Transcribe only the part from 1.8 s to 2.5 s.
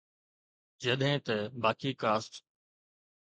caste